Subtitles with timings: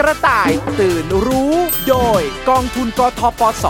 [0.00, 1.54] กระต่ายตื่นรู้
[1.88, 3.66] โดยกองทุนกทปส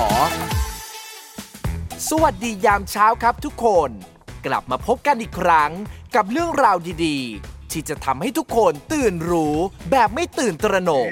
[2.08, 3.91] สวัสดียามเช้าครับทุกคน
[4.46, 5.72] กลับมาพบกันอีกครั้ง
[6.14, 9.56] กับเรื่องราวดีๆ ที่จะทำให้ทุกคนตื่นรู้
[9.90, 11.11] แบบไม่ตื่นตระหนก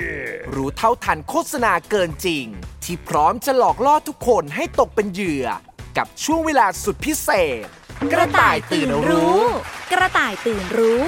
[0.55, 2.45] รู้เท่าทันโฆษณาเกินจริง
[2.85, 5.47] ที่พร้อมจะหลอกล่อทุกคนให้ตกเป็นเหยื่อ
[5.97, 7.31] กับช่วงเวลาสุดพิเศ
[7.65, 7.69] ษ
[8.13, 9.39] กระต่ายตื่นรู้
[9.93, 11.05] กระต่ายตื่นรู้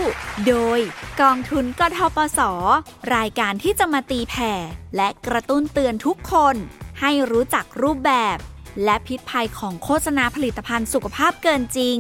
[0.49, 0.81] โดย
[1.21, 2.41] กองทุนกทปส
[3.15, 4.53] รายการที่จะมาตีแผ่
[4.97, 6.57] และกระตุ้นเตือนทุกคน
[7.01, 8.37] ให้รู้จักรูปแบบ
[8.85, 11.97] และพิษภัยของโฆษณาผลิตภัณฑ์สุขภาพเกินจริง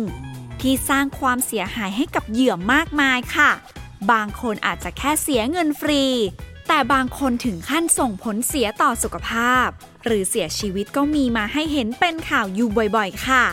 [0.61, 3.51] ที่สร้างความเสียหายให้กับเหยื่อมากมายค่ะ
[4.13, 6.05] บางคนอาจจะแค่เสียเงินฟรี
[6.69, 9.66] แต่บางคนถึงขั้นส่งผลเสียต่อสุขภาพ
[10.05, 13.45] หรือเสียชีวิตก็มีมาให้เห็นเป็นข่าวอยู่บ่อย ๆ ค่ะ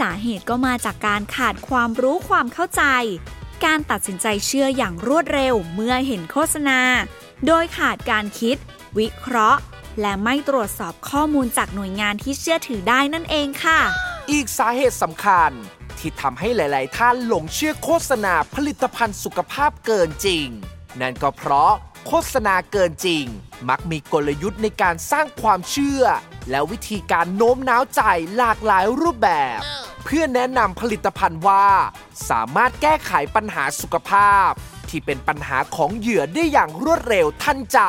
[0.00, 2.82] สาเหตุก็มาจากการขาดความรู้ความเข้าใจ
[3.64, 6.80] การตัดสินใจเชื่ออย่างรวดเร็วเมื่อเห็นโฆษณา
[7.46, 8.56] โดยขาดการคิด
[8.98, 9.60] วิเคราะห์
[10.00, 13.80] และไม่ตรวจสอบข้อมูลจากหน่วยงานที่เชื่อถือได้นั่นเองค่ะ
[14.30, 15.50] อีกสาเหตุสำคัญ
[15.98, 20.46] ที่ทำให้หลาย ๆ ท่านหลงเชื่อโฆษณาผลิตภัณฑ์สุขภาพเกินจริง
[21.00, 21.72] นั่นก็เพราะ
[22.06, 23.24] โฆษณาเกินจริง
[23.68, 26.02] มักมีกลยุทธ์ในการสร้างความเชื่อ
[26.50, 28.02] และวิธีการโน้มน้าวใจ
[28.36, 29.60] หลากหลายรูปแบบ
[30.04, 31.68] เพื่อแนะนำผลิตภัณฑ์ว่า
[32.28, 34.50] สามารถแก้ไขปัญหาสุขภาพ
[34.88, 37.80] ที่เป็นปัญหาของเหยื่อได้อย่างรวดเร็วทันใจ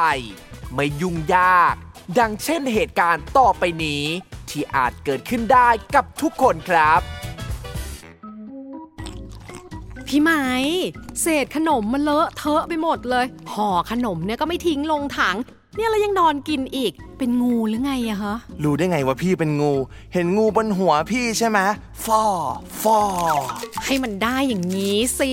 [0.73, 1.75] ไม่ยุ่งยาก
[2.19, 4.03] ดังเช่นเหตุการณ์ต่อไปนี้
[4.49, 7.01] ที่อาจเกิดขึ้นได้กับทุกคนครับ
[10.07, 10.31] พี่ไหม
[11.21, 15.37] เศษขนมมันเลอะเทอะไปหมดเลย ห่อขนมเนี่ยก็ไม่ทิ้งลงถัง
[15.75, 19.73] เนี่ยเรายังนอนกินอีก เป็นงูหรือไงอะฮะ รู้ได้ไงว่าพี่เป็นงู
[20.13, 21.59] เห็นงูบนหัวพี่ใช่ไหม
[22.05, 22.23] ฟอ
[22.81, 22.99] ฟอ
[23.85, 25.31] ให้มันได้อย่างนี้สิ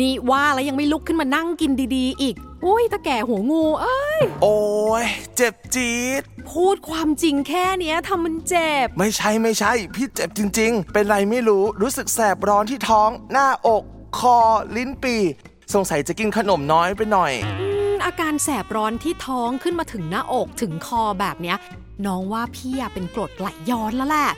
[0.00, 4.58] นี่ว่าแล้วยังไม่ลุกขึ้นมานั่งกินดีๆ อีก อุ้ยตาแก่หัวงู เอ้ย โอ้
[5.02, 5.04] ย
[5.36, 13.82] เจ็บจี๊ด พูดความจริงแค่เนี้ยทำมันเจ็บ ไม่ใช่ไม่ใช่ พี่เจ็บจริง ๆ เป็นไรไม่รู้รู้สึกแสบร้อนที่ท้อง หน้าอก
[14.18, 14.38] คอ
[14.76, 15.16] ลิ้นปี
[15.74, 21.56] สงสัยจะกินขนมน้อยไปหน่อยอืมอาการแสบร้อนที่ท้องขึ้นมาถึงหน้าอกถึงคอแบบเนี้ย
[22.06, 24.30] น้องว่าพี่อะเป็นกรดไหลย้อนแล้วแหละ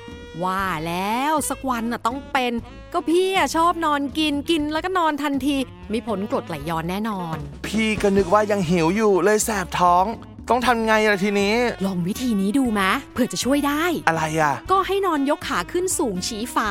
[0.45, 2.53] ว่าแล้วสักวันน่ะต้องเป็น
[2.93, 5.57] ก็พี่อะชอบนอนกินกินแล้วก็นอนทันที
[5.93, 10.05] มีผลกรดไหลย้อนแน่นอน พี่ก็นึกว่ายังหิวอยู่เลยแสบท้อง
[10.51, 11.55] ต้องทำไงล่ะทีนี้
[11.87, 16.71] ลองวิธีนี้ดูมะเผื่อจะช่วยได้ อะไรอะ ก็ให้นอนยกขาขึ้นสูงชี้ฟ้า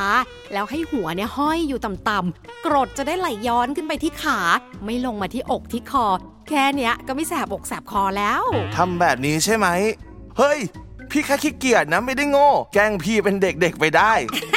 [0.53, 4.39] แล้วให้หัวเนี่ยห้อยอยู่ต่ำๆกรดจะได้ไหลย้อนขึ้นไปที่ขา
[4.85, 6.07] ไม่ลงมาที่อกที่คอ
[6.49, 8.43] แค่เนี้ยก็ไม่แสบอกแสบคอแล้ว
[8.77, 9.67] ทำแบบนี้ใช่ไหม
[10.37, 10.59] เฮ้ย
[11.11, 14.56] พี่แค่ขี้เกียจนะไม่ได้โง่ แกล้งพี่เป็นเด็กๆไปได้ล้อเล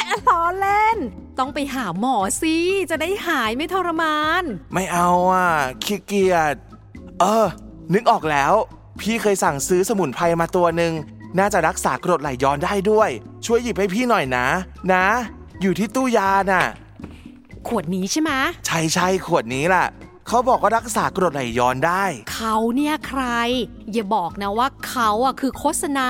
[1.39, 2.55] ต้องไปหาหมอสิ
[2.89, 4.43] จะได้หายไม่ทรมาน
[4.73, 5.49] ไม่เอาอะ
[5.83, 6.55] ขี้เกียจ
[7.19, 7.47] เออ
[7.93, 8.53] นึกออกแล้ว
[9.01, 10.93] พี่เคยสั่งซื้อสมุนไพรมาตัวหนึ่ง
[11.39, 13.09] น่าจะรักษากรดไหลย้อนได้ด้วย
[13.45, 14.47] ช่วยหยิบให้พี่หน่อยนะ
[14.93, 15.05] นะ
[15.61, 16.65] อยู่ที่ตู้ยาน่ะ
[17.67, 18.31] ขวดนี้ใช่ไหม
[18.65, 19.87] ใช่ใช่ขวดนี้แหละ
[20.27, 22.03] เขาบอกว่ารักษากรดไหลย้อนได้
[22.33, 23.23] เขาเนี่ยใคร
[23.91, 26.07] อย่าบอกนะว่าเขาอะคือโฆษณา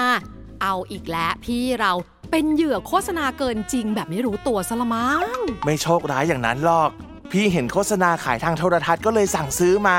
[0.62, 1.92] เอาอีกแล้วพี่เรา
[2.32, 5.22] เป็นเหยื่อโฆษณาเกินจริงแบบไม่รู้ตัวซะละมั้ง
[5.66, 6.90] ไม่โชคร้ายอย่างนั้นหรอก
[7.32, 9.98] พี่เห็นโฆษณาขายทางโทรทัศน์ก็เลยสั่งซื้อมา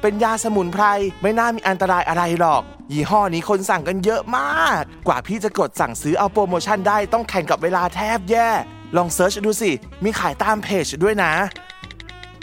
[0.00, 0.84] เป็นยาสมุนไพร
[1.22, 8.48] ไม่น่ามีอันตรายอะไรหรอก ยี่ห้อนี้คนสั่งกันเยอะมาก กว่าพี่จะกดสั่งซื้อเอาโปรโมชั่นได้ต้องแข่งกับเวลาแทบแย่
[8.96, 9.70] ลอง search ดูสิ
[10.04, 11.32] มีขายตามเพจด้วยนะ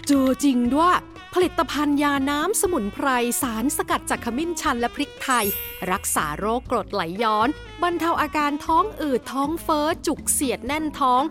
[0.08, 0.96] เจอจริงด้วย
[1.36, 3.08] ผลิตภัณฑ์ยาน้ำสมุนไพร
[3.42, 5.46] สารสกัดจากขมิ้นชันและพริกไทย
[5.92, 7.50] รักษาโรคกรดไหลย้อน
[7.84, 11.24] บรรเทาอาการท้องอืดท้องเฟ้อ จุกเสียดแน่นท้อง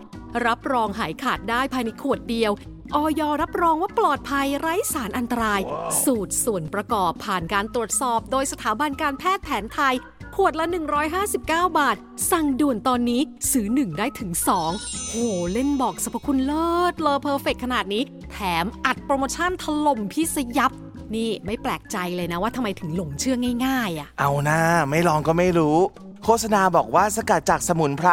[0.47, 2.53] รับรองหายขาดได้ภายในขวดเดียว
[2.95, 5.61] ออยรับรองว่าปลอดภัยไร้สารอันตราย
[6.05, 9.95] สูตรส่วนประกอบผ่านการตรวจสอบ โดยสถาบันการแพทย์แผนไทย
[10.43, 10.66] ขวดละ
[11.21, 11.97] 159 บาท
[12.31, 13.21] สั่งด่วนตอนนี้
[13.53, 14.31] ซื้อ 1 ได้ถึง
[14.71, 15.15] 2 โห
[15.53, 20.72] เล่นบอกสรรพคุณเลิศเลอเพอร์เฟกขนาดนี้ แถมอัดโปรโมชั่นถล่มพี่สยับ
[21.15, 23.37] นี่ไม่แปลกใจเลยนะว่าทำไมถึงหลงเชื่อ
[23.67, 25.76] ง่ายๆอะ เอาหน้าไม่ลองก็ไม่รู้
[26.25, 28.11] โฆษณาบอกว่าสกัดจากสมุนไพร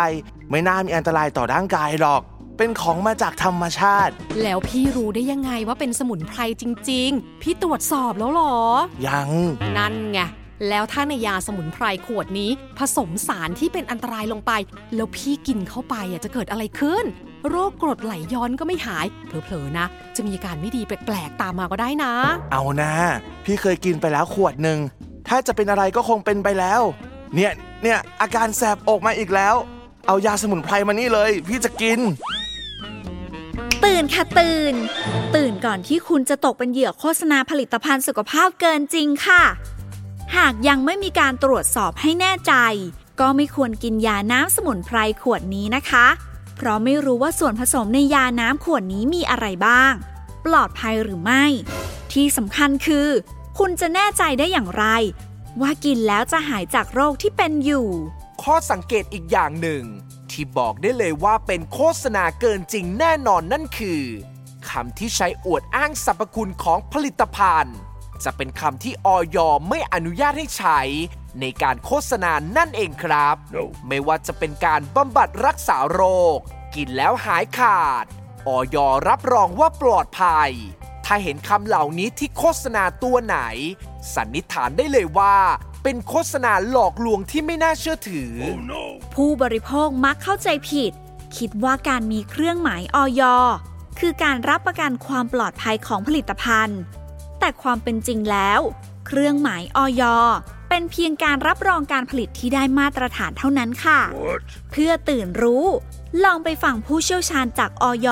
[0.50, 2.22] ไม่น่ามีอันตรายต่อร่างกายหรอก
[2.58, 4.14] เป็นของมาจากธรรมชาติ
[4.44, 8.58] แล้วพี่รู้ได้ยังไงว่าเป็นสมุนไพรจริง ๆ พี่ตรวจสอบแล้วเหรอ
[9.08, 9.30] ยัง
[9.78, 10.22] นั่นไง
[10.70, 14.52] แล้วถ้าในยาสมุนไพรขวดนี้ ผสมสารที่เป็นอันตรายลงไป
[14.96, 17.06] แล้วพี่กินเข้าไปอะจะเกิดอะไรขึ้น
[17.50, 19.86] โรคกรดไหลย้อนก็ไม่หาย เผลอๆนะ
[20.16, 22.14] จะมีอาการไม่ดีแปลกๆตามมาก็ได้นะ
[22.52, 22.94] เอานะ
[23.46, 24.80] พี่เคยกินไปแล้วขวดหนึ่ง
[25.28, 26.82] ถ้าจะเป็นอะไรก็คงเป็นไปแล้ว
[27.36, 27.52] เนี่ย
[27.84, 29.56] เนี่ยอาการแสบอกมาอีกแล้ว
[30.08, 32.00] เอายาสมุนไพรมานี่เลย พี่จะกิน
[33.86, 34.74] ตื่นค่ะตื่น
[35.36, 39.44] ตื่นก่อนที่คุณจะตกเป็นเหยื่อโฆษณาผลิตภัณฑ์สุขภาพเกินจริงค่ะ
[40.38, 42.54] หากยังไม่มีการตรวจสอบให้แน่ใจ
[43.20, 46.08] ก็ไม่ควรกินยาน้ำสมุนไพรขวดนี้นะคะ
[46.56, 49.94] เพราะไม่รู้ว่าส่วนผสมในยาน้ำขวดนี้มีอะไรบ้าง
[50.46, 51.46] ปลอดภัยหรือไม่
[52.12, 53.08] ที่สำคัญคือ
[53.60, 54.86] คุณจะแน่ใจได้อย่างไร
[55.62, 57.88] ว่ากินแล้วจะหายจากโรคที่เป็นอยู่
[58.44, 59.84] ข้อสังเกตอีกอย่างหนึ่ง
[60.32, 64.02] ที่บอกได้เลยว่าเป็นโฆษณาเกินจริงแน่นอนนั่นคือ
[64.70, 67.78] คำที่ใช้อวดอ้างสรรพคุณของผลิตภัณฑ์
[68.24, 69.38] จะเป็นคำที่ออย
[69.70, 70.80] ไม่อนุญาตให้ใช้
[71.42, 73.36] ในการโฆษณานั่นเองครับ
[73.88, 76.02] ไม่ว่าจะเป็นการบำบัดรักษาโร
[76.36, 76.38] ค
[76.76, 78.06] กินแล้วหายขาด
[78.48, 78.78] ออย
[79.08, 80.52] รับรองว่าปลอดภัย
[81.06, 83.38] ถ้าเห็นคำเหล่านี้ที่โฆษณาตัวไหน
[84.16, 85.36] สันนิษฐานได้เลยว่า
[85.84, 88.34] เป็นโฆษณาหลอกลวงที่ไม่น่าเชื่อถือ
[89.16, 90.92] ผู้บริโภคมักเข้าใจผิด
[91.38, 93.22] คิดว่าการมีเครื่องหมายออย
[94.00, 96.80] คือการรับประกันความปลอดภัยของผลิตภัณฑ์
[97.46, 98.60] แต่ความเป็นจริงแล้ว
[99.08, 100.04] เครื่องหมายออย
[100.70, 104.00] เป็นเพียงการรับรองการผลิตที่ได้มาตรฐานเท่านั้นค่ะ
[104.72, 105.66] เพื่อตื่นรู้
[106.24, 108.08] ลองไปฟังผู้เชี่ยวชาญจากออย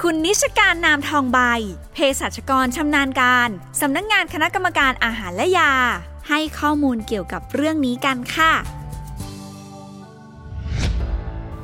[0.00, 1.38] คุณนิชการนามทองใบ
[1.92, 3.48] เภสัชกรชำนาญการ
[3.80, 5.72] สำนักงงานคณะกรรมการอาหารและยา
[6.28, 8.52] ให้ข้อมูลเกี่ยวกับเรื่องนี้กันค่ะ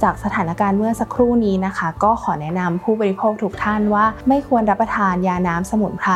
[0.03, 6.13] จากสถานการณ์เมื่อสักครู่นี้นะคะ ก็ขอแนะนำผู้บริโภคทุกท่านว่า ไม่ควรรับประทานยาน้ำสมุนไพร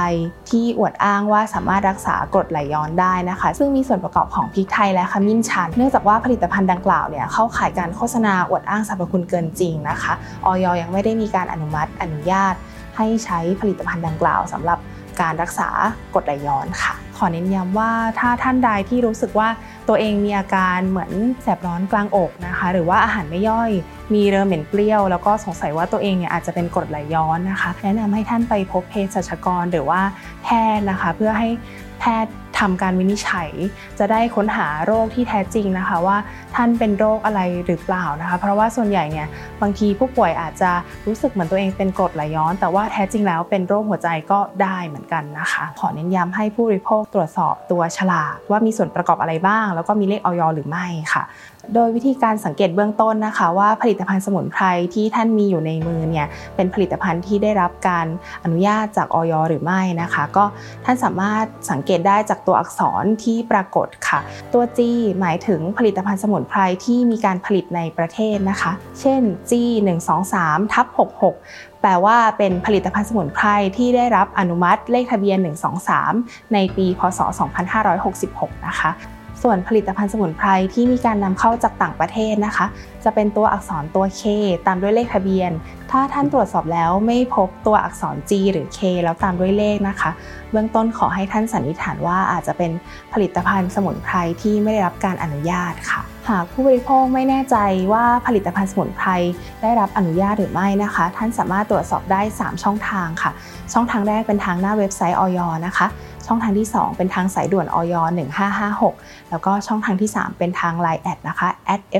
[0.50, 10.12] ที่อวดอ้างว่าสามารถรักษากรดไหลย้อนได้นะคะ ซึ่งมีส่วนประกอบของพริกไทยและขมิ้นชัน เนื่องจากว่าผลิตภัณฑ์ดังกล่าวเนี่ยเข้าข่ายการโฆษณาอวดอ้างสรรพคุณเกินจริงนะคะ
[10.44, 12.54] ออยยังไม่ได้มีการอนุมัติอนุญาต
[12.96, 14.78] ให้ใช้ผลิตภัณฑ์ดังกล่าวสำหรับ
[15.20, 15.68] การรักษา
[16.14, 19.48] กรดไหลย้อนค่ะ อเน้นย้ำว่าถ้าท่านใดที่รู้สึกว่า
[19.88, 23.70] ตัวเองมีอาการเหมือนแสบร้อนกลางอกนะคะ หรือว่าอาหารไม่ย่อย
[24.14, 30.00] มีเรอเหม็นเปรี้ยว แล้วก็สงสัยว่าตัวเองเนี่ยอาจจะเป็นกรดไหลย้อนนะคะ แนะนำให้ท่านไปพบเภสัชกรหรือว่า
[30.44, 31.48] แพทย์นะคะ เพื่อให้
[32.02, 33.50] แพทย์ทำการวินิจฉัย
[33.98, 36.16] จะได้ค้นหาโรคที่แท้จริงนะคะว่า
[36.54, 39.28] ท่านเป็นโรคอะไรหรือเปล่านะคะ เพราะว่าส่วนใหญ่เนี่ย
[39.62, 40.70] บางทีผู้ป่วยอาจจะ
[41.06, 51.22] รู้สึกเหมือนตัวเองเป็นกรดไหลย้อน แต่ว่าแท้จริงแล้วเป็นโรคหัวใจก็ได้เหมือนกันนะคะ ขอเน้นย้ำให้ผู้บริโภคตรวจสอบตัวฉลากว่ามีส่วนประกอบอะไรบ้าง แล้วก็มีเลขออยหรือไม่ค่ะ
[51.74, 54.64] โดยวิธีการสังเกตเบื้องต้นนะคะว่าผลิตภัณฑ์สมุนไพร
[54.94, 56.26] ที่ท่านมีอยู่ในมือเนี่ย
[56.56, 58.06] เป็นผลิตภัณฑ์ที่ได้รับการ
[58.44, 60.44] อนุญาตจากออยหรือไม่นะคะ ก็
[60.84, 64.20] ท่านสามารถสังเกตได้จากตัวอักษรที่ปรากฏค่ะ
[64.52, 64.80] ตัว G
[65.20, 69.52] หมายถึงผลิตภัณฑ์สมุนไพรที่มีการผลิตในประเทศนะคะ เช่น G
[69.84, 70.86] 1 2 3ทับ
[71.34, 75.38] 66แปลว่าเป็นผลิตภัณฑ์สมุนไพรที่ได้รับอนุมัติเลขทะเบียน
[75.96, 77.20] 123 ในปี พศ
[77.92, 78.92] 2566 นะคะ
[79.42, 82.66] ส่วนผลิตภัณฑ์สมุนไพรที่มีการนำเข้าจากต่างประเทศนะคะ
[83.04, 84.22] จะเป็นตัวอักษรตัว K
[84.66, 85.50] ตามด้วยเลขทะเบียน
[85.90, 90.10] ถ้าท่านตรวจสอบแล้วไม่พบตัวอักษร G หรือ K แล้วตามด้วยเลขนะคะ
[90.50, 92.70] เบื้องต้นขอให้ท่านสันนิษฐานว่าอาจจะเป็น
[93.12, 97.56] ผลิตภัณฑ์สมุนไพรที่ไม่ได้รับการอนุญาตค่ะ หากผู้บริโภคไม่แน่ใจ
[97.92, 99.10] ว่าผลิตภัณฑ์สมุนไพร
[99.62, 103.30] ได้รับอนุญาตหรือไม่นะคะ ท่านสามารถตรวจสอบได้ 3 ช่องทางค่ะ
[103.72, 105.86] ช่องทางแรกเป็นทางหน้าเว็บไซต์ออยนะคะ
[106.26, 107.94] ช่องทางที่ 2 เป็นทางสายด่วนออย
[108.62, 111.48] 1556 แล้วก็ช่องทางที่ 3 เป็นทาง Line แอดนะคะ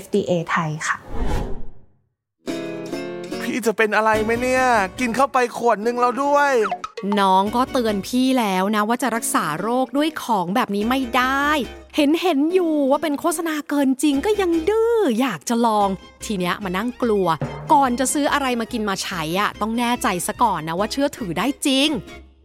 [0.02, 0.96] @fda ไทยค่ะ
[3.42, 4.64] พี่จะเป็นอะไรไหมเนี่ย
[5.00, 6.52] กินเข้าไปขวดหนึ่งแล้วด้วย
[7.20, 11.48] น้องก็เตือนพี่แล้วนะว่าจะรักษาโรคด้วยของแบบนี้ไม่ได้
[11.96, 15.88] เห็นเห็นอยู่ว่าเป็นโฆษณาเกินจริงก็ยังดื้ออยากจะลอง
[16.25, 17.26] ทีเนี้ยมานั่งกลัว
[17.73, 21.88] ก่อนจะซื้ออะไรมากินมาใช้อะต้องแน่ใจซะก่อนนะว่าเชื่อถือได้จริง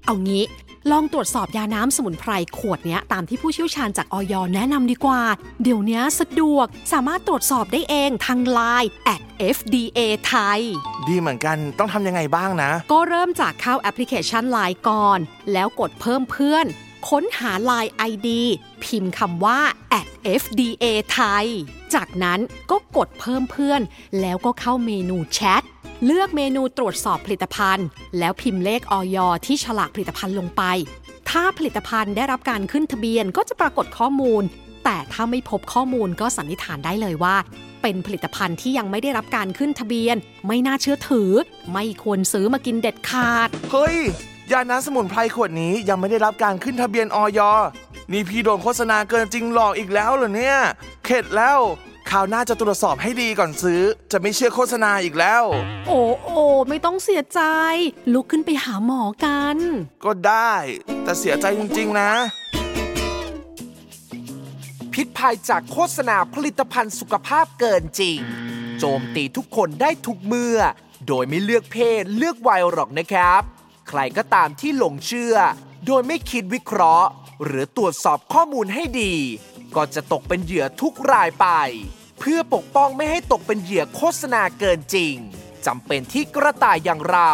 [0.05, 0.43] เอางี้
[0.91, 5.21] ลองตรวจสอบยาน้ำสมุนไพรขวดเนี้ยตามที่ผู้เชี่ยวชาญจากออยแนะนำดีกว่า
[5.63, 9.21] เดี๋ยวนี้สะดวกสามารถตรวจสอบได้เองทาง Line at
[9.55, 10.61] fda ไทย
[11.07, 15.19] ดีเหมือนกันต้องทำยังไงบ้างนะ ก็เริ่มจากเข้าแอปพลิเคชัน Line ก่อน
[15.53, 16.65] แล้วกดเพิ่มเพื่อน
[17.09, 18.27] ค้นหา Line ID
[18.83, 19.59] พิมพ์คำว่า
[20.41, 21.45] @fda ไทย
[21.93, 22.39] จากนั้น
[22.71, 23.81] ก็กดเพิ่มเพื่อน
[24.21, 25.63] แล้วก็เข้าเมนูแชท
[26.05, 27.87] เลือกเมนูตรวจสอบผลิตภัณฑ์
[28.19, 30.63] แล้วพิมพ์เลขออยที่ฉลากผลิตภัณฑ์ลงไป
[31.29, 34.43] ถ้าผลิตภัณฑ์ได้รับการขึ้นทะเบียนก็จะปรากฏข้อมูล
[34.85, 37.35] แต่ถ้าไม่พบข้อมูลก็สันนิษฐานได้เลยว่า
[37.81, 40.15] เป็นผลิตภัณฑ์ที่ยังไม่ได้รับการขึ้นทะเบียน
[40.47, 41.31] ไม่น่าเชื่อถือ
[41.73, 43.97] ไม่ควรซื้อมากินเด็ดขาด เฮ้ย
[44.51, 47.39] ยาน้ำสมุนไพรขวดนี้ยังไม่ได้รับการขึ้นทะเบียนออย
[48.11, 50.57] นี่พี่โดนโฆษณาเกินจริงหลอกอีกแล้วเหรอเนี่ย
[51.05, 51.59] เข็ดแล้ว
[52.09, 55.43] คราวหน้าจะตรวจสอบให้ดีก่อนซื้อ จะไม่เชื่อโฆษณาอีกแล้ว
[55.87, 56.39] โอ้โอ้
[56.69, 57.41] ไม่ต้องเสียใจ
[58.13, 59.57] ลุกขึ้นไปหาหมอกัน
[60.05, 60.53] ก็ได้
[61.03, 62.11] แต่เสียใจจริง ๆ นะ
[64.93, 68.19] พิษภัยจากโฆษณาผลิตภัณฑ์สุขภาพเกินจริง
[68.79, 70.59] โจมตีทุกคนได้ทุกเมื่อ
[71.07, 73.43] โดยไม่เลือกเพศเลือกวัยหรอกนะครับ
[73.87, 75.35] ใครก็ตามที่หลงเชื่อ
[75.85, 77.09] โดยไม่คิดวิเคราะห์
[77.43, 79.13] หรือตรวจสอบข้อมูลให้ดี
[79.75, 81.47] ก็จะตกเป็นเหยื่อทุกรายไป
[82.19, 85.15] เพื่อปกป้องไม่ให้ตกเป็นเหยื่อโฆษณาเกินจริง
[85.65, 87.33] จำเป็นที่กระต่ายอย่างเรา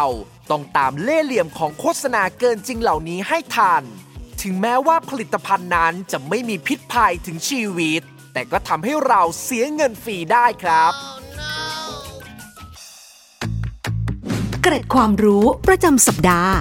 [0.50, 3.82] ต้องตามเล่เหลี่ยมของโฆษณาเกินจริงเหล่านี้ให้ทัน
[4.42, 10.92] ถึงแม้ว่าผลิตภัณฑ์นั้นจะไม่มีพิษภัยถึงชีวิต แต่ก็ทำให้เราเสียเงินฟรีได้ครับ
[14.66, 16.54] เกร็ดความรู้ประจำสัปดาห์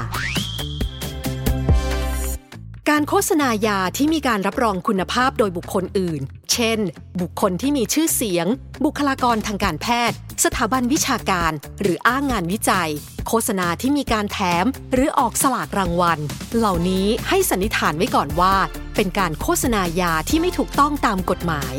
[2.90, 6.22] การโฆษณายาที่มีการรับรองคุณภาพโดยบุคคลอื่น
[6.54, 6.80] เช่น
[7.22, 8.48] บุคคลที่มีชื่อเสียง
[8.86, 12.90] บุคลากรทางการแพทย์ สถาบันวิชาการ หรืออ้างงานวิจัย
[13.28, 16.20] โฆษณาที่มีการแถม หรือออกสลากรางวัล
[16.58, 18.56] เหล่านี้ให้สันนิษฐานไว้ก่อนว่า
[18.96, 21.76] เป็นการโฆษณายาที่ไม่ถูกต้องตามกฎหมาย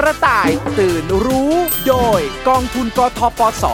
[0.00, 1.52] กระต่ายตื่นรู้
[1.88, 3.64] โดยกองทุนกทปส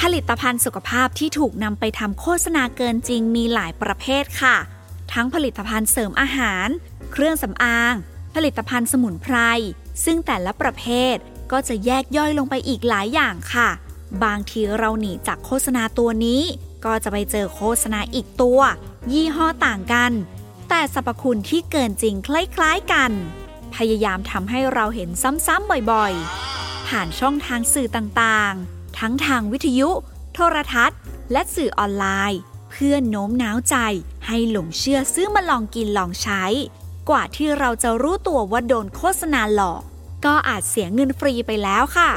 [0.00, 4.56] ผลิตภัณฑ์สุขภาพที่ถูกนำไปทำโฆษณาเกินจริงมีหลายประเภทค่ะ
[5.12, 6.68] ทั้งผลิตภัณฑ์เสริมอาหาร
[7.12, 7.94] เครื่องสำอาง
[8.34, 9.36] ผลิตภัณฑ์สมุนไพร
[10.04, 10.84] ซึ่งแต่ละประเภ
[11.14, 11.16] ท
[11.52, 13.68] ก็จะแยกย่อยลงไปอีกหลายอย่างค่ะ
[14.24, 16.42] บางทีเราหนีจากโฆษณาตัวนี้
[16.84, 18.60] ก็จะไปเจอโฆษณาอีกตัว
[19.12, 20.12] ยี่ห้อต่างกัน
[20.68, 23.12] แต่สรรพคุณที่เกินจริงคล้ายๆกัน
[23.74, 29.90] พยายามทำให้เราเห็นซ้ำๆบ่อยๆ ผ่านช่องทางสื่อต่างๆ ทั้งทางวิทยุ
[30.34, 31.00] โทรทัศน์
[31.32, 33.76] และสื่อออนไลน์ เพื่อโน้มน้าวใจ
[34.26, 36.44] ให้หลงเชื่อซื้อมาลองกินลองใช้
[37.10, 39.82] กว่าที่เราจะรู้ตัวว่าโดนโฆษณาหลอก
[40.24, 42.10] ก็อาจเสียเงินฟรีไปแล้วค่ะ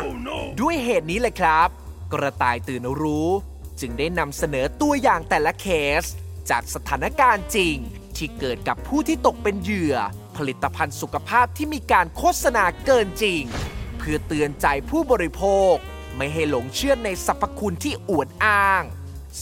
[0.59, 1.69] ด้วยเหตุนี้เลยครับ
[2.13, 3.29] กระต่ายตื่นรู้
[3.79, 5.67] จึงได้นำเสนอตัวอย่างแต่ละเค
[6.01, 6.03] ส
[6.49, 7.75] จากสถานการณ์จริง
[8.15, 9.95] ที่เกิดกับผู้ที่ตกเป็นเหยื่อ
[10.39, 13.41] ผลิตภัณฑ์สุขภาพที่มีการโฆษณาเกินจริง
[13.97, 15.73] เพื่อเตือนใจผู้บริโภค
[16.17, 18.83] ไม่ให้หลงเชื่อในสรรพคุณที่อวดอ้าง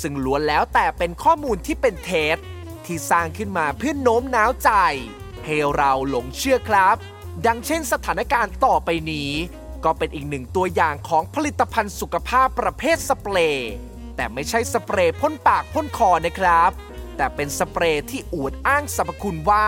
[0.01, 2.37] ซึ่งล้วนแล้วแต่เป็นข้อมูลที่เป็นเท็จ
[2.85, 4.71] ที่สร้างขึ้นมาเพื่อโน้มน้าวใจ
[5.45, 6.95] ให้เราหลงเชื่อครับ
[7.45, 9.31] ดังเช่นสถานการณ์ต่อไปนี้
[9.83, 13.71] ก็เป็นอีกหนึ่งตัวอย่างของผลิตภัณฑ์สุขภาพประเภทสเปรย์
[14.15, 16.71] แต่ไม่ใช่สเปรย์พ่นปากพ่นคอนะครับ
[17.17, 19.67] แต่เป็นสเปรย์ที่อวดอ้างสรรพคุณว่า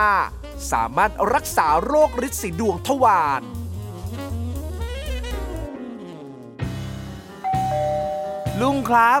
[0.72, 3.42] สามารถรักษาโรคฤทธิ์สีดวงทวาร
[8.60, 9.20] ลุงครับ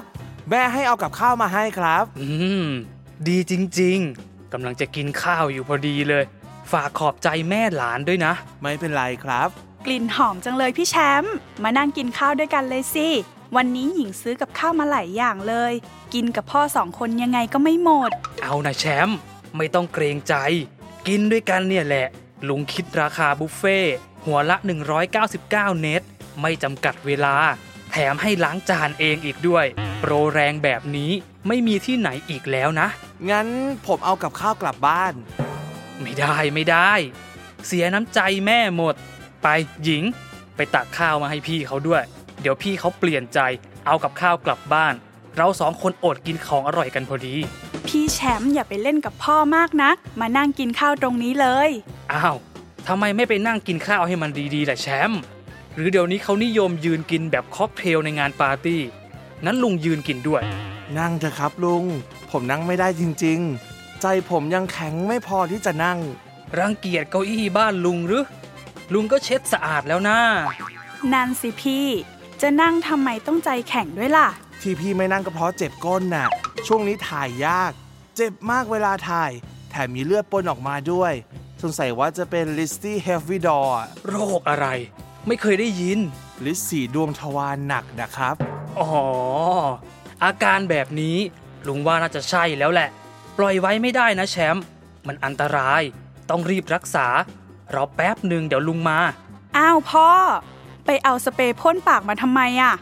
[0.50, 2.28] แม่ให้เอากับข้าวมาให้ครับ อื
[2.64, 2.66] ม
[3.28, 6.24] ดีจริง ๆกำลังจะกินข้าวอยู่พอดีเลย
[6.72, 8.32] ฝากขอบใจแม่หลานด้วยนะ
[8.62, 9.48] ไม่เป็นไรครับ
[9.86, 13.08] กลิ่นหอมจังเลยพี่แชมป์มานั่งกินข้าวด้วยกันเลยสิ
[13.56, 15.72] วันนี้หญิงซื้อกับข้าวมาหลายอย่างเลย
[16.14, 18.10] กินกับพ่อสองคนยังไงก็ไม่หมด
[18.42, 19.18] เอานะแชมป์
[19.56, 20.34] ไม่ต้องเกรงใจ
[21.08, 22.06] กินด้วยกันเนี่ยแหละ
[22.48, 23.94] ลุงคิดราคาบุฟเฟ่ต์
[24.26, 24.56] หัวละ
[25.18, 26.02] 199 เนต
[26.40, 27.34] ไม่จำกัดเวลา
[27.90, 29.66] แถมให้ล้างจานเองอีกด้วย
[30.00, 31.12] โปรแรงแบบนี้
[31.48, 32.88] ไม่มีที่ไหนอีกแล้วนะ
[33.30, 33.48] งั้น
[33.86, 35.14] ผมเอากับข้าวกลับบ้าน
[36.00, 36.92] ไม่ได้ไม่ได้
[37.66, 38.94] เสียน้ำใจแม่หมด
[39.42, 39.46] ไป
[39.84, 40.04] หญิง
[40.56, 42.02] ไปตักข้าวมาให้พี่เขาด้วย
[42.40, 43.38] เดี๋ยวพี่เขาเปลี่ยนใจ
[43.86, 44.94] เอากับข้าวกลับบ้าน
[45.36, 47.34] เราสองคนอดกินของอร่อยกันพอดี
[47.86, 51.70] พี่แชมป์อย่าไปเล่นกับพ่อมากนัก มานั่งกินข้าวตรงนี้เลย
[52.12, 52.36] อ้าว
[52.88, 55.20] ทำไมไม่ไปนั่งกินข้าวให้มันดีๆล่ะแชมป์
[55.74, 58.82] หรือเดี๋ยวนี้เขานิยมยืนกินแบบค็อกเทลในงานปาร์ตี้
[59.44, 60.42] งั้นลุงยืนกินด้วย
[60.98, 61.84] นั่งเถอะครับลุง
[62.30, 65.98] ผมนั่งไม่ได้จริงๆ ใจผมยังแข็งไม่พอที่จะนั่ง
[66.58, 68.24] รังเกียจเก้าอี้บ้านลุงหรือ
[68.92, 70.18] ลุงก็เช็ดสะอาดแล้วนะ
[71.12, 71.86] นั่นสิพี่
[72.42, 74.28] จะนั่งทำไมต้องใจแข็งด้วยล่ะ
[74.60, 76.26] ที่พี่ไม่นั่งก็เพราะเจ็บก้นน่ะ
[76.66, 77.72] ช่วงนี้ถ่ายยาก
[78.16, 79.30] เจ็บมากเวลาถ่าย
[79.70, 81.12] แถมมีเลือดปนออกมาด้วย
[81.62, 84.66] สงสัยว่าจะเป็นริดสี heavy door โรคอะไร
[85.26, 85.98] ไม่เคยได้ยิน
[86.44, 88.34] ริดสีดวงทวารหนักนะครับ
[88.78, 88.90] อ๋อ
[90.24, 91.16] อาการแบบนี้
[91.66, 92.88] ลุงว่าน่าจะใช่แล้วแหละ
[93.38, 94.64] ปล่อยไว้ไม่ได้นะแชมป์
[95.06, 95.82] มันอันตราย
[96.30, 97.06] ต้องรีบรักษา
[97.74, 98.98] รอแป๊บหนึ่งเดี๋ยวลุงมา
[99.56, 100.08] อ้าวพ่อ
[100.92, 102.74] ไปเอาสเปรย์พ่นปากมาทำไมอะ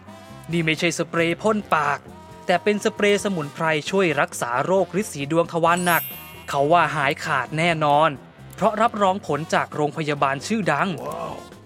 [0.53, 1.99] นี่ไม่ใช่สเปรย์พ่นปาก
[2.47, 6.03] แต่เป็นสเปรย์สมุนไพรช่วยรักษาโรคฤทธิ์สีดวงทวารหนัก
[6.49, 8.11] เขาว่าหายขาดแน่นอน
[8.55, 10.89] เพราะรับรองผลจากโรงพยาบาลชื่อดัง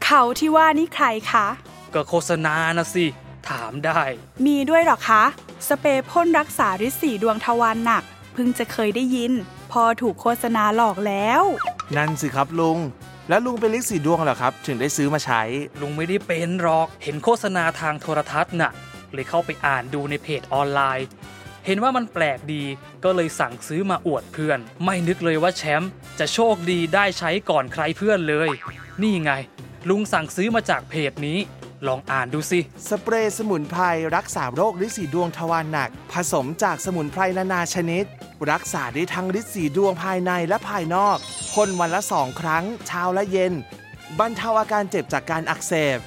[0.04, 1.46] เขาที่ว่านี่ใครคะ
[1.94, 3.06] ก็โฆษณานะสิ
[3.48, 4.00] ถามได้
[4.46, 5.22] มีด้วยเหรอคะ
[5.68, 9.32] สเปรย์พ่นรักษาฤทธิ์สีดวงทวารหนักเพิ่งจะเคยได้ยิน
[9.72, 11.42] พอถูกโฆษณาหลอกแล้ว
[11.96, 12.78] นั่นสิครับลุง
[13.28, 15.42] แล้วลุงเป็นลิสสีดวงเหรอครับ ถึงได้ซื้อมาใช้
[15.80, 18.72] ลุงไม่ได้เป็นหรอก เห็นโฆษณาทางโทรทัศน์น่ะ
[19.12, 21.06] เลยเข้าไปอ่านดูในเพจออนไลน์
[21.66, 22.62] เห็นว่ามันแปลกดี
[23.04, 28.48] ก็เลยสั่งซื้อมาอวดเพื่อน ไม่นึกเลยว่าแชมป์จะโชคดีได้ใช้ก่อนใครเพื่อนเลย
[29.02, 29.32] นี่ไง
[29.88, 31.38] ลุงสั่งซื้อมาจากเพจนี้
[31.86, 33.82] ลองอ่านดูสิ สเปรย์สมุนไพร
[34.16, 38.04] รักษาโรคฤทธิ์สีดวงทวารหนัก ผสมจากสมุนไพรนานาชนิด
[38.50, 41.16] รักษาได้ทั้งฤทธิ์สีดวงภายในและภายนอก
[41.52, 43.52] พ่นวันละสองครั้ง เช้าและเย็น
[44.18, 45.98] บรรเทาอาการเจ็บจากการอักเสบ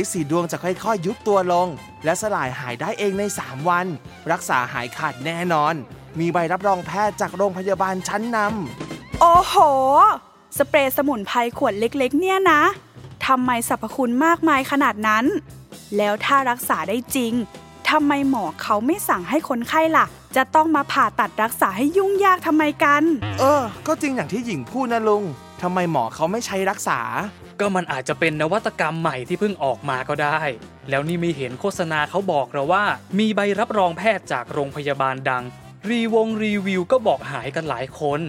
[0.00, 1.68] ฤทธิ์สีดวงจะค่อยๆ ยุบตัวลง
[2.04, 3.86] และสลายหายได้เองใน 3 วัน
[4.32, 5.74] รักษาหายขาดแน่นอน
[6.18, 9.56] มีใบรับรองแพทย์จากโรงพยาบาลชั้นนำโอ้โห
[10.58, 12.62] สเปรย์สมุนไพรขวดเล็กๆ เนี่ยนะ
[13.26, 15.24] ทำไมสรรพคุณมากมายขนาดนั้น
[15.96, 17.32] แล้วถ้ารักษาได้จริง
[17.90, 20.06] ทำไมหมอเขาไม่สั่งให้คนไข้ล่ะ
[20.36, 23.02] จะต้องมาผ่าตัดรักษาให้ยุ่งยากทำไมกัน
[23.40, 25.24] เออ ก็จริงอย่างที่หญิงพูดนะลุง
[25.62, 27.00] ทำไมหมอเขาไม่ใช้รักษา
[27.60, 30.40] ก็มันอาจจะเป็นนวัตกรรมใหม่ที่เพิ่งออกมาก็ได้
[30.90, 32.84] แล้วนี่มีเห็นโฆษณาเขาบอกเราว่า
[33.18, 35.44] มีใบรับรองแพทย์จากโรงพยาบาลดัง
[35.88, 38.20] รีวงรีวิวก็บอกหายกันหลายคน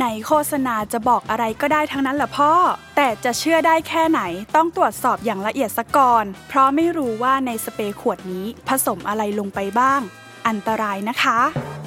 [0.00, 2.52] ในโฆษณาจะบอกอะไรก็ได้ทั้งนั้นแหละพ่อ
[2.96, 4.20] แต่จะเชื่อได้แค่ไหน
[4.56, 10.00] ต้องตรวจสอบอย่างละเอียดซะก่อน เพราะไม่รู้ว่าในสเปรย์ขวดนี้ผสมอะไรลงไปบ้าง
[10.48, 11.38] อันตรายนะคะ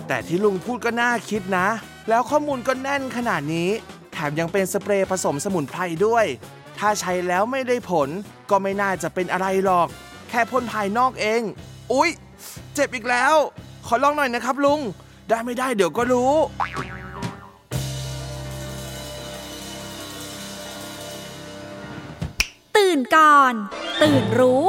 [0.07, 1.67] แต่ที่ลุงพูดก็น่าคิดนะ
[2.09, 3.69] แล้วข้อมูลก็แน่นขนาดนี้
[4.13, 6.25] แถมยังเป็นสเปรย์ผสมสมุนไพรด้วย
[6.77, 8.09] ถ้าใช้แล้วไม่ได้ผล
[8.49, 9.87] ก็ไม่น่าจะเป็นอะไรหรอก
[10.29, 11.41] แค่พ่นภายนอกเอง
[11.93, 12.09] อุ๊ย
[12.73, 13.35] เจ็บอีกแล้ว
[13.87, 14.81] ขอลองหน่อยนะครับลุง
[15.29, 16.33] ได้ไม่ได้เดี๋ยวก็รู้
[22.77, 23.53] ตื่นก่อน
[24.03, 24.67] ตื่นรู้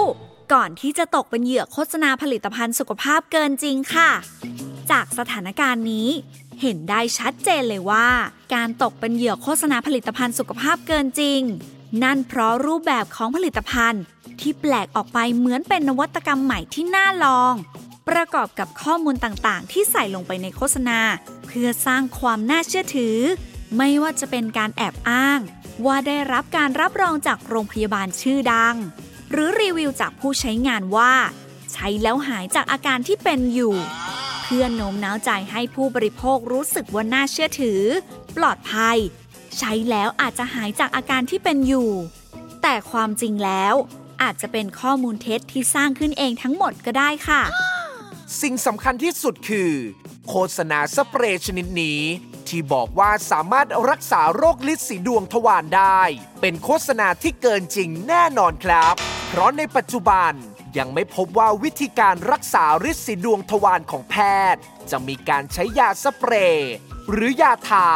[0.53, 4.11] ก่อนที่จะตกเป็นเหยื่อโฆษณาผลิตภัณฑ์สุขภาพเกินจริงค่ะ
[4.91, 6.09] จากสถานการณ์นี้
[6.63, 8.09] เห็นได้ชัดเจนเลยว่า
[8.55, 11.41] การตกเป็นเหยื่อโฆษณาผลิตภัณฑ์สุขภาพเกินจริง
[12.03, 14.03] นั่นเพราะรูปแบบของผลิตภัณฑ์
[14.41, 17.55] ที่แปลกออกไปเหมือนเป็นนวัตกรรมใหม่ที่น่าลอง
[18.09, 21.01] ประกอบกับข้อมูลต่างๆ ที่ใส่ลงไปในโฆษณา
[21.47, 23.19] เพื่อสร้างความน่าเชื่อถือ
[23.77, 25.41] ไม่ว่าจะเป็นการแอบอ้าง
[25.87, 28.77] ว่าได้รับการรับรองจากโรงพยาบาลชื่อดัง
[29.31, 31.13] หรือรีวิวจากผู้ใช้งานว่า
[31.73, 33.75] ใช้แล้วหายจากอาการที่เป็นอยู่
[34.43, 37.83] เพื่อโน้มน้าวใจให้ผู้บริโภครู้สึกว่าน่าเชื่อถือ
[38.37, 38.99] ปลอดภัย
[39.59, 41.91] ใช้แล้วอาจจะหายจากอาการที่เป็นอยู่
[42.63, 43.75] แต่ความจริงแล้ว
[44.23, 47.43] อาจจะเป็นข้อมูลเท็จที่สร้างขึ้นเองทั้งหมดก็ได้ค่ะ
[48.41, 49.73] สิ่งสำคัญที่สุดคือ
[50.29, 52.01] โฆษณาสเปรย์ชนิดนี้
[52.49, 56.03] ที่บอกว่าสามารถรักษาโรคลิดสีดวงทวารได้
[56.41, 58.95] เป็นโฆษณาที่เกินจริงแน่นอนครับ
[59.29, 60.33] เพราะในปัจจุบัน
[60.79, 64.17] ยังไม่พบว่าวิธีการรักษาฤทธิ์สีดวงทวารของแพ
[64.55, 64.61] ทย์
[64.91, 66.73] จะมีการใช้ยาสเปรย์
[67.11, 67.91] หรือยาทา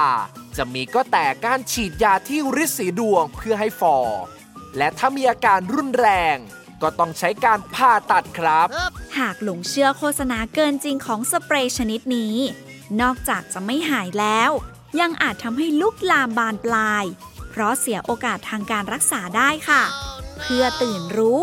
[0.56, 3.96] จะมีก็แต่การฉีดยาที่ฤทธิ์สีดวงเพื่อให้ฟอ
[4.76, 6.36] และถ้ามีอาการรุนแรง
[6.82, 8.68] ก็ต้องใช้การผ่าตัดครับ
[9.18, 12.34] หากหลงเชื่อโฆษณาเกินจริงของสเปรย์ชนิดนี้
[13.00, 14.50] นอกจากจะไม่หายแล้ว
[15.00, 17.04] ยังอาจทำให้ลุกลามบานปลาย
[17.50, 19.82] เพราะเสียโอกาสทางการรักษาได้ค่ะ
[20.40, 21.42] เพื่อตื่นรู้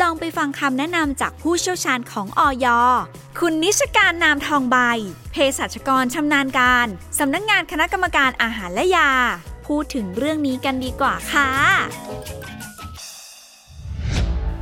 [0.00, 2.66] ลองไปฟังคำแนะนำจากผู้เชี่ยวชาญของออย
[3.38, 4.76] คุณนิชการนามทองใบ
[5.32, 6.86] เภสัชกรชำนาญการ
[7.18, 9.10] สำนักงงานคณะกรรมการอาหารและยา
[9.66, 11.50] พูดถึงเรื่องนี้กันดีกว่าค่ะ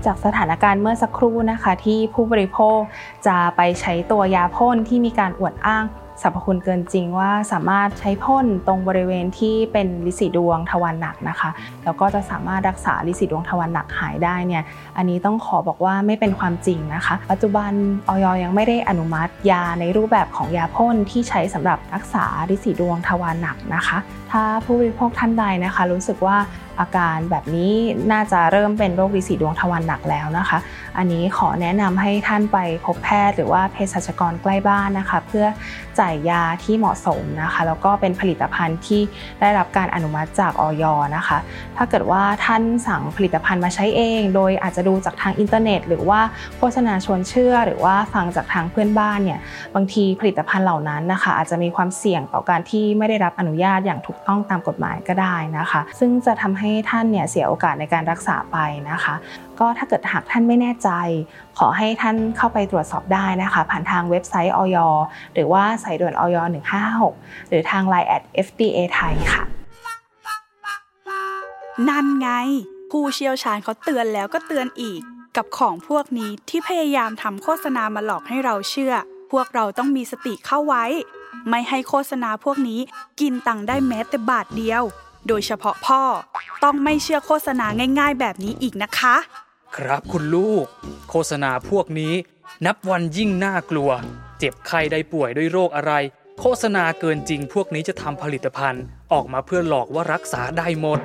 [0.06, 2.78] จากสถานการณ์เมื่อสักครู่นะคะ ที่ผู้บริโภค
[3.26, 5.84] จะไปใช้ตัวยาพ่นที่มีการอวดอ้าง
[6.22, 11.50] สรรพคุณเกินจริงว่าสามารถใช้พ่นตรงบริเวณที่เป็นลิสีดวงทวารหนักนะคะ
[11.84, 14.62] แล้วก็จะสามารถรักษาลิสีดวงทวารหนักหายได้เนี่ย
[14.96, 17.72] อันนี้ต้องขอบอกว่าไม่เป็นความจริงนะคะ ปัจจุบัน
[18.08, 23.98] ออยยังไม่ได้อนุมัติยาในรูปแบบของยาพ่นที่ใช้สำหรับรักษาลิสีดวงทวารหนักนะคะ
[24.30, 26.36] ถ้าผู้บริโภคท่านใดนะคะ รู้สึกว่า
[26.80, 27.72] อาการแบบนี้
[28.12, 30.58] น่าจะเริ่มเป็นโรคลิสีดวงทวารหนักแล้วนะคะ
[30.98, 35.46] อันนี้ขอแนะนำให้ท่านไปพบแพทย์หรือว่าเภสัชกรใกล้บ้านนะคะ เพื่อ
[36.00, 39.00] จ่ายยาที่เหมาะสมนะคะ แล้วก็เป็นผลิตภัณฑ์ที่
[39.40, 40.84] ได้รับการอนุมัติจากออย
[41.16, 41.38] นะคะ
[41.76, 46.20] ถ้าเกิดว่าท่านสั่งผลิตภัณฑ์มาใช้เอง โดยอาจจะดูจากทางอินเทอร์เน็ต หรือว่า
[46.58, 49.40] โฆษณาชวนเชื่อ หรือว่าฟังจากทางเพื่อนบ้านเนี่ย
[49.74, 58.56] บางทีผลิตภัณฑ์เหล่านั้นนะคะ อาจจะมีความเสี่ยงต่อการที่ไม่ได้รับอนุญาตอย่างถูกต้องตามกฎหมายก็ได้นะคะ ซึ่งจะทำให้ท่านเนี่ยเสียโอกาสในการรักษาไป
[58.90, 59.14] นะคะ
[59.59, 60.90] ก็ถ้าเกิดหากท่านไม่แน่ใจ
[61.59, 64.76] ขอให้ท่านเข้าไปตรวจสอบได้นะคะ ผ่านทางเว็บไซต์ออย
[65.35, 66.37] หรือว่าสายด่วนออย
[66.96, 69.44] 156 หรือทาง Line at FDA ไทยค่ะ
[71.88, 72.28] นั่นไง
[72.90, 75.00] ผู้เชี่ยวชาญเขาเตือนแล้วก็เตือนอีก
[75.37, 78.94] กับของพวกนี้ที่พยายามทำโฆษณามาหลอกให้เราเชื่อ
[79.33, 80.85] พวกเราต้องมีสติเข้าไว้
[81.48, 82.80] ไม่ให้โฆษณาพวกนี้
[83.20, 84.82] กินตังค์ได้แม้แต่บาทเดียว
[85.28, 86.02] โดยเฉพาะพ่อ
[86.64, 87.66] ต้องไม่เชื่อโฆษณา
[88.00, 89.16] ง่ายๆ แบบนี้อีกนะคะ
[89.76, 90.66] ครับคุณลูก
[91.10, 92.14] โฆษณาพวกนี้
[92.66, 93.90] นับวันยิ่งน่ากลัว
[94.38, 95.92] เจ็บไข้ได้ป่วยด้วยโรคอะไร
[96.40, 100.98] โฆษณาเกินจริงพวกนี้จะทำผลิตภัณฑ์ ออกมาเพื่อหลอกว่ารักษาได้หมด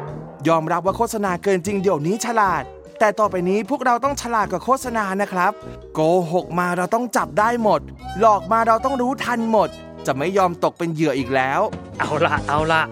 [0.47, 2.63] ยอมรับว่าโฆษณาเกินจริงเดี๋ยวนี้ฉลาด
[2.99, 5.51] แต่แต่ต่อไปนี้พวกเราต้องฉลาดกับโฆษณานะครับ
[5.93, 5.99] โก
[6.33, 7.81] หกมาเราต้องจับได้หมด
[8.19, 9.69] หลอกมาเราต้องรู้ทันหมด
[10.07, 11.61] จะไม่ยอมตกเป็นเหยื่ออีกแล้ว
[11.99, 12.83] เอาละเอาละ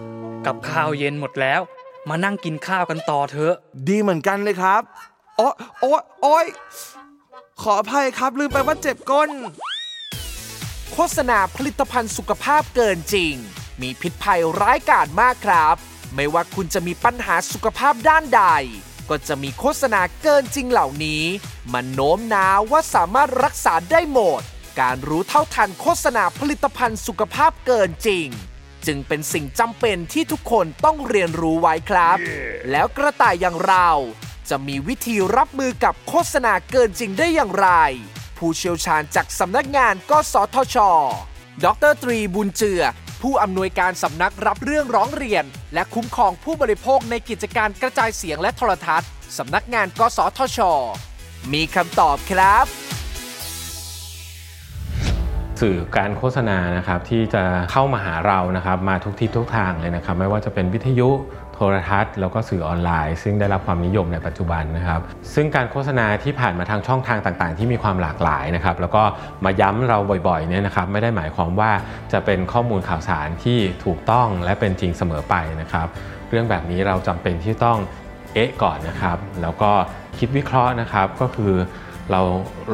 [0.46, 1.60] กับข้าวเย็นหมดแล้ว
[2.08, 3.54] มานั่งกินข้าวกันต่อเถอะ
[3.88, 4.82] ดีเหมือนกันเลยครับ
[5.36, 5.48] โอ้
[5.80, 5.90] โอ้
[6.22, 6.46] โอ้ย
[7.62, 9.30] ขออภัยครับลืมไปว่าเจ็บก้น
[10.92, 13.34] โฆษณาผลิตภัณฑ์สุขภาพเกินจริง
[13.80, 15.76] มีพิษภัยร้ายกาจมากครับ
[16.14, 18.42] ไม่ว่าคุณจะมีปัญหาสุขภาพด้านใด
[19.08, 21.22] ก็จะมีโฆษณาเกินจริงเหล่านี้
[21.72, 24.42] มันโน้มน้าวว่าสามารถรักษาได้หมด
[24.80, 28.26] การรู้เท่าทันโฆษณาผลิตภัณฑ์สุขภาพเกินจริง
[28.86, 32.18] จึงเป็นสิ่งจำเป็นที่ทุกคนต้องเรียนรู้ไว้ครับ
[32.70, 33.88] แล้วกระต่ายอย่างเรา
[34.48, 37.68] จะมีวิธีรับมือกับโฆษณาเกินจริงได้อย่างไร
[38.38, 40.76] ผู้เชี่ยวชาญจากสำนักงานกสทช
[41.64, 42.82] ดรตรีบุญเจือ
[43.22, 49.08] ผู้อำนวยการสำนักรับเรื่องร้องเรียน และคุ้มครองผู้บริโภคในกิจการกระจายเสียงและโทรทัศน์
[49.38, 50.58] สำนักงานกสทช
[51.52, 52.83] มีคำตอบครับ
[55.60, 61.10] สื่อการโฆษณานะครับที่จะเข้ามาหาเรานะครับมาทุกทิศทุกทางเลยนะครับ ไม่ว่าจะเป็นวิทยุ
[61.54, 65.00] โทรทัศน์ แล้วก็สื่อออนไลน์ ซึ่งได้รับความนิยมในปัจจุบันนะครับ
[65.34, 69.02] ซึ่งการโฆษณาที่ผ่านมาทางช่องทางต่างๆ ที่มีความหลากหลายนะครับแล้วก็
[69.44, 71.72] มาย้ำเราบ่อยๆเนี่ยนะครับไม่ได้หมายความว่า
[72.12, 75.86] จะเป็นข้อมูลข่าวสารที่ถูกต้องและเป็นจริงเสมอไปนะครับ
[76.30, 77.78] เรื่องแบบนี้เราจำเป็นที่ต้อง
[78.34, 79.72] เอ๊ะก่อนนะครับ แล้วก็
[80.18, 81.52] คิดวิเคราะห์นะครับก็คือ
[82.12, 82.20] เรา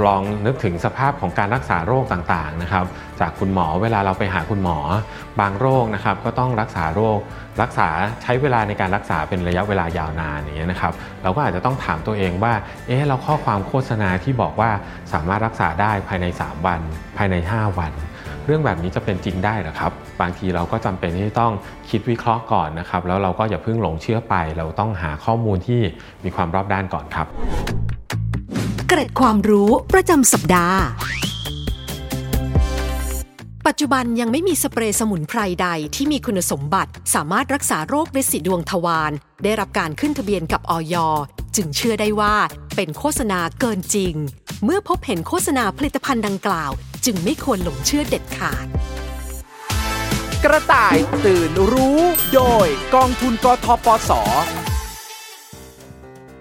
[0.05, 2.85] ลองนึกถึงสภาพของการรักษาโรคต่างๆนะครับ
[3.21, 4.79] จากคุณหมอเวลาเราไปหาคุณหมอ
[5.41, 7.19] บางโรคนะครับ ก็ต้องรักษาโรค
[7.63, 7.89] รักษา
[8.23, 12.55] ใช้เวลาในการรักษาเป็นระยะเวลายาวนานอย่างเงี้ยนะครับ เราก็อาจจะต้องถามตัวเองว่า
[12.87, 14.71] เอ๊ะเราข้อความโฆษณาที่บอกว่า
[15.13, 16.81] สามารถรักษาได้ภายใน 3 วัน
[17.17, 17.93] ภายใน 5 วัน
[18.47, 21.53] เรื่องแบบนี้จะเป็นจริงได้หรอครับ บางทีเราก็จำเป็นที่ต้อง
[21.91, 25.81] คิดวิเคราะห์ก่อนนะครับ แล้วเราก็อย่าเพิ่งหลงเชื่อไป เราต้องหาข้อมูลที่
[26.25, 27.27] มีความรอบด้านก่อนครับ
[28.93, 30.81] เกร็ดความรู้ประจำสัปดาห์
[33.67, 40.95] ปัจจุบันยังไม่มีสเปรย์สมุนไพรใดที่มีคุณสมบัติ สามารถรักษาโรคฤทธิ์สีดวงทวาร ได้รับการขึ้นทะเบียนกับออย
[41.57, 42.35] จึงเชื่อได้ว่า
[42.77, 44.15] เป็นโฆษณาเกินจริง
[44.65, 46.73] เมื่อพบเห็นโฆษณาผลิตภัณฑ์ดังกล่าว
[47.05, 48.67] จึงไม่ควรหลงเชื่อเด็ดขาด
[50.45, 51.99] กระต่ายตื่นรู้
[52.35, 54.11] โดยกองทุนกทปส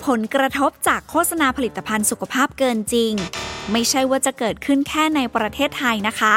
[0.05, 3.13] ผลกระทบจากโฆษณาผลิตภัณฑ์สุขภาพเกินจริง
[3.71, 6.35] ไม่ใช่ว่าจะเกิดขึ้นแค่ในประเทศไทยนะคะ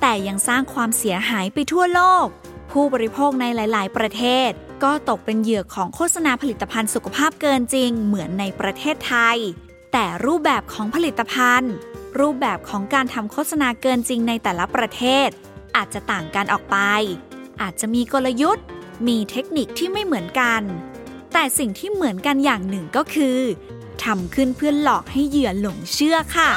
[0.00, 2.26] แต่ยังสร้างความเสียหายไปทั่วโลก
[2.70, 4.50] ผู้บริโภคในหลาย ๆ ประเทศ
[4.84, 9.38] ก็ตกเป็นเหยื่อของโฆษณาผลิตภัณฑ์สุขภาพเกินจริง เหมือนในประเทศไทย
[9.92, 11.72] แต่รูปแบบของผลิตภัณฑ์
[12.20, 15.28] รูปแบบของการทำโฆษณาเกินจริงในแต่ละประเทศ
[15.76, 16.76] อาจจะต่างกันออกไป
[17.62, 18.66] อาจจะมีกลยุทธ์
[19.08, 20.62] มีเทคนิคที่ไม่เหมือนกัน
[21.38, 23.38] แต่สิ่งที่เหมือนกันอย่างหนึ่งก็คือ
[24.04, 26.50] ทำขึ้นเพื่อหลอกให้เหยื่อหลงเชื่อค่ะ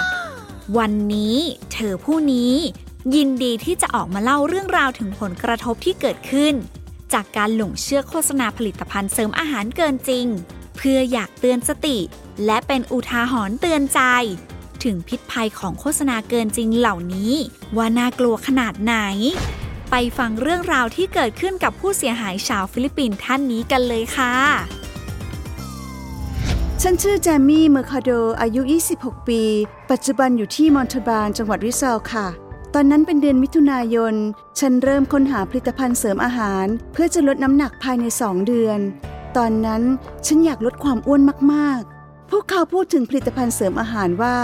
[0.78, 1.36] วันนี้
[1.74, 2.54] เธอผู้นี้
[3.16, 6.54] ยินดีที่จะออกมาเล่าเรื่องราวถึงผลกระทบที่เกิดขึ้น
[7.14, 10.26] จากการหลงเชื่อโฆษณาผลิตภัณฑ์เสริมอาหารเกินจริง
[10.78, 11.98] เพื่ออยากเตือนสติ
[12.46, 14.02] และเป็นอุทาหรณ์เตือนใจ
[14.84, 17.34] ถึงพิษภัยของโฆษณาเกินจริงเหล่านี้
[17.78, 18.96] ว่าน่ากลัวขนาดไหน
[19.92, 24.36] ไปฟังเรื่องราวที่เกิดขึ้นกับผู้เสียหายชาวฟิลิปปินส์ท่านนี้กันเลยค่ะ
[26.82, 28.62] ฉันชื่อแจมมี่เมอร์คาโด อายุ
[28.96, 29.42] 26 ปี
[29.92, 32.28] ปัจจุบันอยู่ที่มอนทบานจังหวัดริซาลค่ะ
[32.74, 34.16] ตอนนั้นเป็นเดือนมิถุนายน
[34.60, 38.80] ฉันเริ่มค้นหาผลิตภัณฑ์เสริมอาหาร เพื่อจะลดน้ำหนักภายใน 2 เดือน
[39.38, 39.82] ตอนนั้น
[40.26, 41.22] ฉันอยากลดความอ้วน
[41.54, 44.36] มากๆ พวกเขาพูดถึงผลิตภัณฑ์เสริมอาหารว่า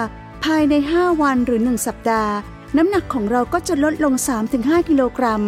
[0.45, 2.33] ภายใน 5 วันหรือ 1 สัปดาห์
[2.77, 4.13] น้ำหนักของเราก็จะลดลง
[4.51, 5.43] 3-5 กิโลกรัม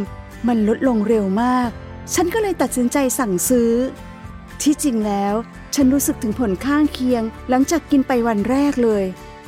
[0.47, 1.69] มันลดลงเร็วมาก
[2.13, 3.71] ฉันก็เลยตัดสินใจสั่งซื้อ
[4.61, 5.33] ที่จริงแล้ว
[5.75, 9.03] ฉันรู้สึกถึงผลข้างเคียง หลังจากกินไปวันแรกเลย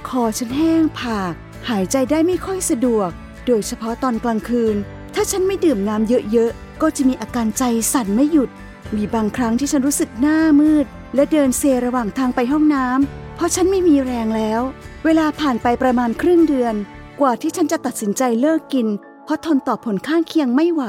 [0.08, 1.34] คอฉันแห้งผาก
[1.70, 3.10] หายใจได้ไม่ค่อยสะดวก
[3.48, 4.76] โดยเฉพาะตอนกลางคืน
[5.14, 8.50] ถ้าฉันไม่ดื่มน้ำเยอะๆ ก็จะมีอาการใจสั่นไม่หยุด
[8.96, 14.62] มีบางครั้งที่ฉันรู้สึกหน้ามืด และเดินเซระหว่างทางไปห้องน้ำเพราะฉันไม่มีแรงแล้ว
[15.06, 16.76] เวลาผ่านไปประมาณครึ่งเดือน
[17.22, 18.88] กว่าที่ฉันจะตัดสินใจเลิกกิน
[19.24, 20.84] เพราะทนต่อผลข้างเคียงไม่ไหว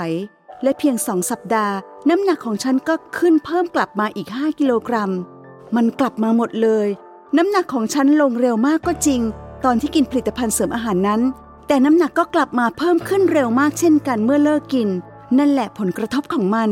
[0.63, 1.75] และเพียงสองสัปดาห์
[2.09, 5.11] น้ำหนักของฉันก็ขึ้นเพิ่มกลับมาอีก 5 กิโลกรัม
[5.77, 6.89] มันกลับมาหมดเลย
[7.37, 9.21] น้ำหนักของฉันลงเร็วมากก็จริง
[9.65, 11.21] ตอนที่กินผลิตภัณฑ์เสริมอาหารนั้น
[11.67, 14.89] แต่น้ำหนักก็กลับมาเพิ่มขึ้นเร็วมากเช่นกันเมื่อเลิกกิน
[15.39, 16.71] นั่นแหละผลกระทบของมัน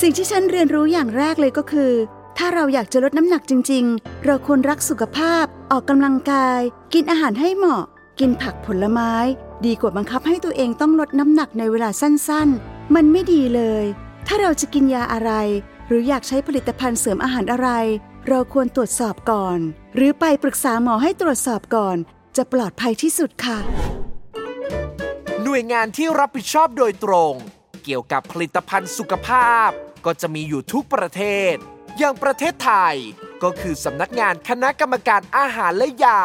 [0.00, 1.92] สิ่งที่ฉันเรียนรู้อย่างแรกเลยก็คือ
[2.38, 6.60] ถ้าเราอยากจะลดน้ำหนักจริง ๆ เราควรรักสุขภาพ ออกกำลังกาย
[6.94, 7.84] กินอาหารให้เหมาะ
[8.20, 9.12] กินผักผลไม้
[9.66, 13.84] ดีกว่าบังคับให้ตัวเองต้องลดน้ำหนักในเวลาสั้นๆ มันไม่ดีเลย
[14.26, 15.32] ถ้าเราจะกินยาอะไร
[15.86, 17.68] หรืออยากใช้ผลิตภัณฑ์เสริมอาหารอะไร
[18.28, 19.58] เราควรตรวจสอบก่อน
[19.94, 21.96] หรือไปปรึกษาหมอให้ตรวจสอบก่อน
[22.36, 23.58] จะปลอดภัยที่สุดค่ะ
[25.42, 27.34] หน่วยงานที่รับผิดชอบโดยตรง
[27.84, 29.68] เกี่ยวกับผลิตภัณฑ์สุขภาพ
[30.04, 31.54] ก็จะมีอยู่ทุกประเทศ
[31.98, 32.96] อย่างประเทศไทย
[33.42, 36.22] ก็คือสำนักงานคณะกรรมการอาหารและยา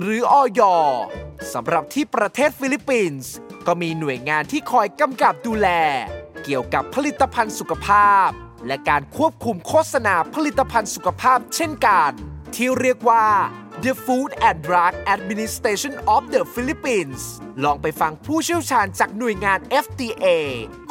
[0.00, 0.60] หรืออย
[1.52, 3.32] สำหรับที่ประเทศฟิลิปปินส์
[3.66, 5.68] ก็มีหน่วยงานที่คอยกำกับดูแล
[6.44, 8.28] เกี่ยวกับผลิตภัณฑ์สุขภาพ
[8.66, 12.12] และการควบคุมโฆษณาผลิตภัณฑ์สุขภาพเช่นกัน
[12.54, 13.26] ที่เรียกว่า
[13.84, 17.22] The Food and Drug Administration of the Philippines
[17.64, 20.26] ลองไปฟังผู้เชี่ยวชาญจากหน่วยงาน FDA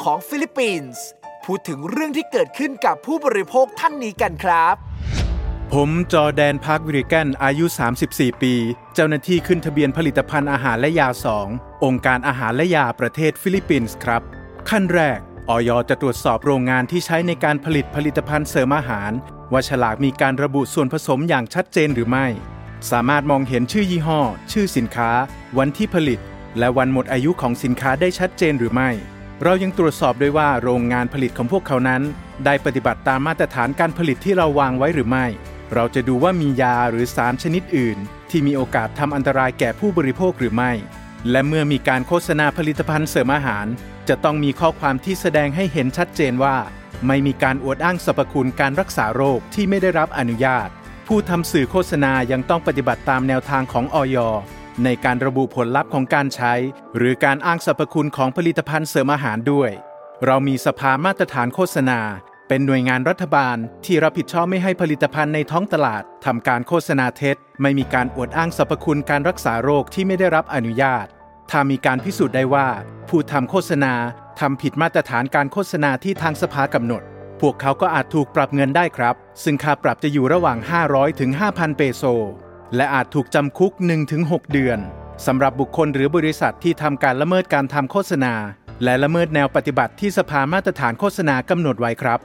[0.02, 1.04] ของฟิลิปปินส์
[1.44, 4.76] พูดถึงเรื่องที่เกิดขึ้นกับผู้บริโภคท่านนี้กันครับ
[5.72, 7.64] ผมจอแดนพักวิริกันอายุ
[8.04, 8.54] 34 ปี
[8.94, 11.08] เจ้าหน้าที่ขึ้นทะเบียนผลิตภัณฑ์อาหารและยา
[11.46, 14.22] 2 องค์การอาหารและยาประเทศฟิลิปปินส์ครับ
[14.70, 15.18] ขั้นแรก
[15.50, 15.70] อย.
[15.88, 19.12] จะตรวจสอบโรงงานที่ใช้ในการผลิตผลิตภัณฑ์เสริมอาหาร
[19.52, 22.26] ว่าฉลากมีการระบุส่วนผสมอย่างชัดเจนหรือไม่
[22.90, 24.20] สามารถมองเห็นชื่อยี่ห้อ
[24.52, 25.10] ชื่อสินค้า
[25.58, 26.20] วันที่ผลิต
[26.58, 28.90] และวันหมดอายุของสินค้าได้ชัดเจนหรือไม่
[29.42, 32.02] เรายังตรวจสอบด้วยว่าโรงงานผลิตของพวกเขานั้น
[32.44, 35.26] ได้ปฏิบัติตามมาตรฐานการผลิตที่เราวางไว้หรือไม่
[35.74, 37.98] เราจะดูว่ามียาหรือสารชนิดอื่น
[38.30, 40.72] ที่มีโอกาสทำอันตรายแก่ผู้บริโภคหรือไม่
[41.30, 43.66] และเมื่อมีการโฆษณาผลิตภัณฑ์เสริมอาหาร
[44.08, 46.56] จะต้องมีข้อความที่แสดงให้เห็นชัดเจนว่า
[47.06, 50.68] ไม่มีการอวดอ้างสรรพคุณการรักษาโรคที่ไม่ได้รับอนุญาต
[51.06, 54.16] ผู้ทำสื่อโฆษณายังต้องปฏิบัติตามแนวทางของออย
[54.84, 56.54] ในการระบุผลลัพธ์ของการใช้
[56.96, 59.70] หรือการอ้างสรรพคุณของผลิตภัณฑ์เสริมอาหารด้วย
[60.24, 62.00] เรามีสภามาตรฐานโฆษณา
[62.48, 71.06] เป็นหน่วยงานรัฐบาลที่รับผิดชอบไม่ให้ผลิตภัณฑ์ในท้องตลาดทำการโฆษณาเท็จ ไม่มีการอวดอ้างสรรพคุณการรักษาโรคที่ไม่ได้รับอนุญาต
[71.50, 72.68] ถ้ามีการพิสูจน์ได้ว่า
[73.08, 73.94] ผู้ทำโฆษณา
[74.40, 77.02] ทำผิดมาตรฐานการโฆษณาที่ทางสภากำหนด
[77.40, 82.02] พวกเขาก็อาจถูกปรับเงินได้ครับ ซึ่งค่าปรับจะอยู่ระหว่าง 500 ถึง 5,000 เปโซ
[82.76, 83.72] และอาจถูกจำคุก
[84.12, 84.78] 1-6 เดือน
[85.26, 88.34] สำหรับบุคคลหรือบริษัทที่ทำการละเมิดการทำโฆษณา
[88.82, 92.18] และละเมิดแนวปฏิบัติที่สภามาตรฐานโฆษณากำหนดไว้ครับ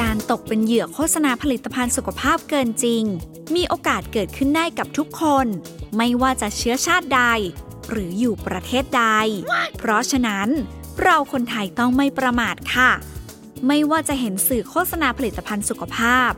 [0.00, 3.02] การตกเป็นเหยื่อโฆษณาผลิตภัณฑ์สุขภาพเกินจริง
[3.54, 5.46] มีโอกาสเกิดขึ้นได้กับทุกคน
[5.96, 7.22] ไม่ว่าจะเชื้อชาติใด
[7.90, 9.04] หรืออยู่ประเทศใด
[9.78, 10.48] เพราะฉะนั้น
[11.02, 12.90] เราคนไทยต้องไม่ประมาทค่ะ
[13.66, 16.30] ไม่ว่าจะเห็นสื่อโฆษณาผลิตภัณฑ์สุขภาพ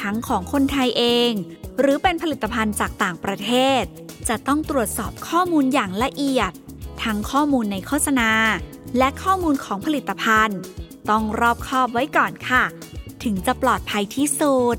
[0.00, 1.32] ทั้งของคนไทยเอง
[1.80, 3.82] หรือเป็นผลิตภัณฑ์จากต่างประเทศ
[4.28, 6.52] จะต้องตรวจสอบข้อมูลอย่างละเอียด
[7.04, 8.30] ทั้งข้อมูลในโฆษณา
[8.98, 10.60] และข้อมูลของผลิตภัณฑ์
[11.10, 12.64] ต้องรอบคอบไว้ก่อนค่ะ
[13.24, 14.76] ถึงจะปลอดภัยที่สุด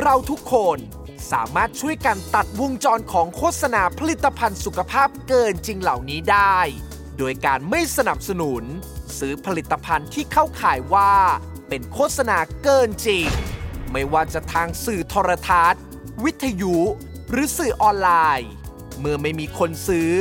[0.00, 0.78] เราทุกคน
[1.32, 6.58] สามารถช่วยกันตัดวงจรของโฆษณาผลิตภัณฑ์สุขภาพเกินจริงเหล่านี้ได้
[7.18, 8.62] โดยการไม่สนับสนุน
[9.18, 11.14] ซื้อผลิตภัณฑ์ที่เข้าข่ายว่า
[11.68, 13.26] เป็นโฆษณาเกินจริง
[13.92, 15.82] ไม่ว่าจะทางสื่อโทรทัศน์
[16.24, 16.76] วิทยุ
[17.30, 18.50] หรือสื่อออนไลน์
[19.00, 20.12] เมื่อไม่มีคนซื้อ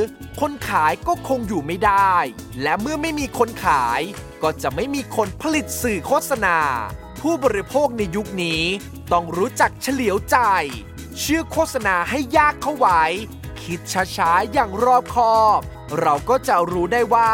[0.42, 2.16] คนขายก็คงอยู่ไม่ได้
[2.62, 4.02] และเมื่อไม่มีคนขาย
[4.44, 6.58] ก็จะไม่มีคนผลิตสื่อโฆษณา
[7.22, 8.64] ผู้บริโภคในยุคนี้
[9.14, 10.38] ต้องรู้จักเฉลียวใจ
[11.20, 13.04] เชื่อโฆษณาให้ยากเข้าไว้
[13.64, 13.80] คิด
[14.16, 15.60] ช้าๆ อย่างรอบคอบ
[16.00, 17.34] เราก็จะรู้ได้ว่า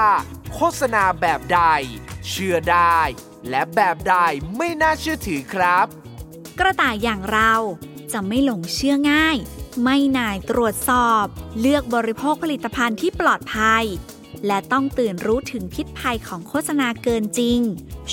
[0.54, 1.62] โฆษณาแบบใด
[2.30, 3.00] เชื่อได้
[3.50, 4.16] และแบบใด
[4.58, 5.86] ไม่น่าเชื่อถือครับ
[6.60, 7.54] กระต่ายอย่างเรา
[8.12, 9.38] จะไม่หลงเชื่อง่าย
[9.84, 11.26] ไม่นายตรวจสอบ
[11.60, 13.86] เลือกบริโภคผลิตภัณฑ์ที่ปลอดภัย
[14.48, 17.60] และต้องตื่นรู้ถึงพิษภัยของโฆษณาเกินจริง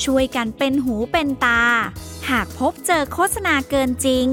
[0.05, 1.64] ช่วยกันเป็นหูเป็นตา
[2.31, 4.27] หากพบเจอโฆษณาเกินจริง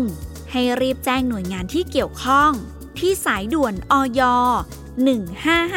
[0.51, 2.51] ให้รีบแจ้งหน่วยงานที่เกี่ยวข้อง
[2.99, 4.21] ที่สายด่วนอย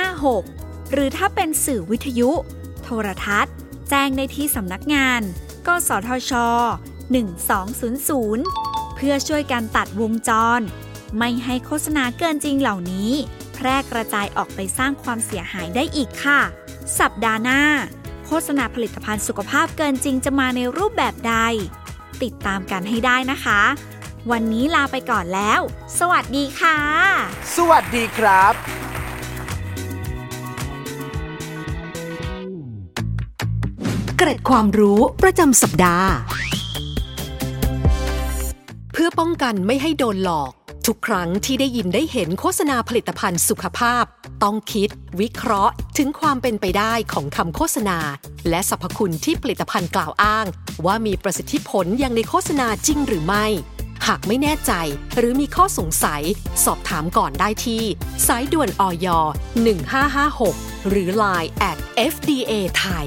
[0.08, 2.30] 1556 หรือถ้าเป็นสื่อวิทยุ
[2.82, 3.54] โทรทัศน์
[3.90, 5.20] แจ้งได้ที่สำนักงาน
[5.66, 6.32] กสทช
[7.64, 10.60] 1200 เพื่อช่วยกันตัดวงจร
[11.18, 13.10] ไม่ให้โฆษณาเกินจริงเหล่านี้
[13.54, 16.40] แพร่กระจายออกไปสร้างความเสียหายได้อีกค่ะ
[16.98, 17.62] สัปดาห์หน้า
[18.26, 21.34] โฆษณาผลิตภัณฑ์สุขภาพเกินจริงจะมาในรูปแบบใด
[22.22, 23.60] ติดตามกันให้ได้นะคะ
[24.30, 25.60] วันนี้ลาไปก่อนแล้ว
[25.98, 26.78] สวัสดีค่ะ
[27.56, 28.54] สวัสดีครับ
[34.16, 36.08] เกร็ดความรู้ประจำสัปดาห์
[38.92, 40.52] เพื่อป้องกันไม่ให้โดนหลอก
[40.88, 44.04] ทุกครั้งที่ได้ยินได้เห็นโฆษณาผลิตภัณฑ์สุขภาพ
[44.42, 44.88] ต้องคิด
[45.20, 47.98] วิเคราะห์ ถึงความเป็นไปได้ของคำโฆษณา
[48.48, 50.46] และสรรพคุณที่ผลิตภัณฑ์กล่าวอ้าง
[50.86, 53.46] ว่ามีประสิทธิผลอย่างในโฆษณาจริงหรือไม่
[54.06, 54.72] หากไม่แน่ใจ
[55.16, 56.22] หรือมีข้อสงสัย
[56.64, 57.82] สอบถามก่อนได้ที่
[58.26, 59.06] สายด่วนอย
[60.02, 61.78] 1556 หรือ Line at
[62.12, 63.06] FDA ไทย